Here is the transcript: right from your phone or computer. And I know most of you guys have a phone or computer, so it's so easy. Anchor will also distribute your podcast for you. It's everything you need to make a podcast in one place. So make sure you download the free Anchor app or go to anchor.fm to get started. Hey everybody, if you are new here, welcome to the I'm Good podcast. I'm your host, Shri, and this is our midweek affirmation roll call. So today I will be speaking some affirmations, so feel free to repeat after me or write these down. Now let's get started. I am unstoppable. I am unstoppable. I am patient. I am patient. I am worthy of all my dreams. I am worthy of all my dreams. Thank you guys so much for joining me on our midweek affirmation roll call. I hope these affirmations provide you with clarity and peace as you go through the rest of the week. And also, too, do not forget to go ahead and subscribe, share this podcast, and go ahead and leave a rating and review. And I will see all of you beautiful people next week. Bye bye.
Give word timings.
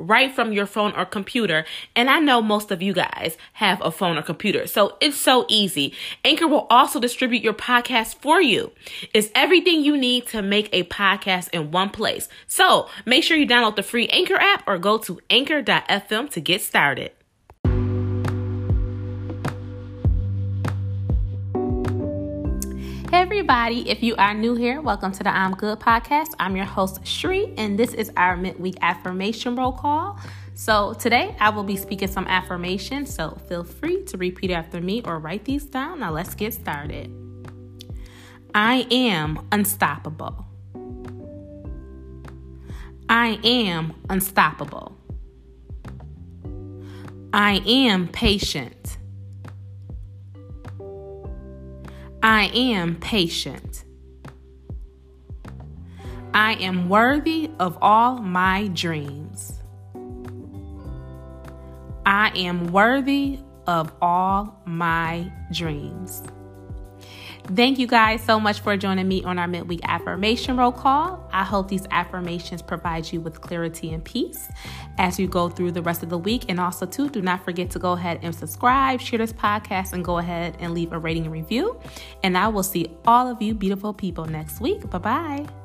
right 0.00 0.32
from 0.32 0.52
your 0.52 0.66
phone 0.66 0.92
or 0.96 1.04
computer. 1.04 1.64
And 1.94 2.08
I 2.08 2.18
know 2.18 2.42
most 2.42 2.70
of 2.70 2.82
you 2.82 2.92
guys 2.92 3.36
have 3.54 3.80
a 3.82 3.90
phone 3.90 4.16
or 4.16 4.22
computer, 4.22 4.66
so 4.66 4.96
it's 5.00 5.16
so 5.16 5.46
easy. 5.48 5.94
Anchor 6.24 6.48
will 6.48 6.66
also 6.70 7.00
distribute 7.00 7.42
your 7.42 7.54
podcast 7.54 8.16
for 8.16 8.40
you. 8.40 8.72
It's 9.14 9.30
everything 9.34 9.82
you 9.82 9.96
need 9.96 10.26
to 10.28 10.42
make 10.42 10.68
a 10.72 10.84
podcast 10.84 11.50
in 11.50 11.70
one 11.70 11.90
place. 11.90 12.28
So 12.46 12.88
make 13.04 13.24
sure 13.24 13.36
you 13.36 13.46
download 13.46 13.76
the 13.76 13.82
free 13.82 14.08
Anchor 14.08 14.36
app 14.36 14.64
or 14.66 14.78
go 14.78 14.98
to 14.98 15.20
anchor.fm 15.30 16.30
to 16.30 16.40
get 16.40 16.62
started. 16.62 17.12
Hey 23.10 23.22
everybody, 23.22 23.90
if 23.90 24.04
you 24.04 24.14
are 24.14 24.32
new 24.34 24.54
here, 24.54 24.80
welcome 24.80 25.10
to 25.10 25.24
the 25.24 25.30
I'm 25.30 25.56
Good 25.56 25.80
podcast. 25.80 26.28
I'm 26.38 26.54
your 26.54 26.64
host, 26.64 27.04
Shri, 27.04 27.52
and 27.56 27.76
this 27.76 27.92
is 27.92 28.12
our 28.16 28.36
midweek 28.36 28.76
affirmation 28.82 29.56
roll 29.56 29.72
call. 29.72 30.16
So 30.54 30.94
today 30.94 31.34
I 31.40 31.50
will 31.50 31.64
be 31.64 31.74
speaking 31.74 32.06
some 32.06 32.28
affirmations, 32.28 33.12
so 33.12 33.36
feel 33.48 33.64
free 33.64 34.04
to 34.04 34.16
repeat 34.16 34.52
after 34.52 34.80
me 34.80 35.02
or 35.04 35.18
write 35.18 35.44
these 35.44 35.64
down. 35.64 35.98
Now 35.98 36.12
let's 36.12 36.36
get 36.36 36.54
started. 36.54 37.10
I 38.54 38.86
am 38.92 39.44
unstoppable. 39.50 40.46
I 43.08 43.40
am 43.42 43.94
unstoppable. 44.08 44.96
I 47.32 47.60
am 47.66 48.06
patient. 48.06 48.79
I 52.22 52.50
am 52.54 52.96
patient. 52.96 53.84
I 56.34 56.52
am 56.54 56.90
worthy 56.90 57.50
of 57.58 57.78
all 57.80 58.18
my 58.18 58.68
dreams. 58.68 59.54
I 62.04 62.30
am 62.36 62.72
worthy 62.72 63.38
of 63.66 63.92
all 64.02 64.60
my 64.66 65.32
dreams. 65.50 66.22
Thank 67.54 67.80
you 67.80 67.88
guys 67.88 68.22
so 68.22 68.38
much 68.38 68.60
for 68.60 68.76
joining 68.76 69.08
me 69.08 69.24
on 69.24 69.36
our 69.36 69.48
midweek 69.48 69.80
affirmation 69.82 70.56
roll 70.56 70.70
call. 70.70 71.28
I 71.32 71.42
hope 71.42 71.66
these 71.68 71.84
affirmations 71.90 72.62
provide 72.62 73.10
you 73.12 73.20
with 73.20 73.40
clarity 73.40 73.92
and 73.92 74.04
peace 74.04 74.48
as 74.98 75.18
you 75.18 75.26
go 75.26 75.48
through 75.48 75.72
the 75.72 75.82
rest 75.82 76.04
of 76.04 76.10
the 76.10 76.18
week. 76.18 76.44
And 76.48 76.60
also, 76.60 76.86
too, 76.86 77.08
do 77.08 77.20
not 77.20 77.44
forget 77.44 77.68
to 77.70 77.80
go 77.80 77.92
ahead 77.92 78.20
and 78.22 78.32
subscribe, 78.32 79.00
share 79.00 79.18
this 79.18 79.32
podcast, 79.32 79.92
and 79.92 80.04
go 80.04 80.18
ahead 80.18 80.58
and 80.60 80.74
leave 80.74 80.92
a 80.92 80.98
rating 80.98 81.24
and 81.24 81.32
review. 81.32 81.80
And 82.22 82.38
I 82.38 82.46
will 82.46 82.62
see 82.62 82.96
all 83.04 83.28
of 83.28 83.42
you 83.42 83.54
beautiful 83.54 83.92
people 83.94 84.26
next 84.26 84.60
week. 84.60 84.88
Bye 84.88 84.98
bye. 84.98 85.59